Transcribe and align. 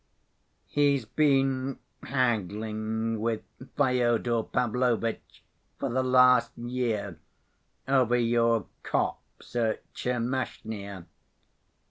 He's 0.65 1.05
been 1.05 1.77
haggling 2.01 3.19
with 3.21 3.43
Fyodor 3.77 4.41
Pavlovitch 4.41 5.43
for 5.77 5.89
the 5.91 6.01
last 6.01 6.57
year, 6.57 7.19
over 7.87 8.15
your 8.17 8.65
copse 8.81 9.55
at 9.55 9.83
Tchermashnya. 9.93 11.05